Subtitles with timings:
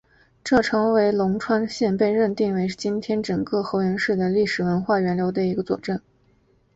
[0.43, 6.01] 这成为龙川县被认为是今天整个河源市的历史文化源流的一个佐证。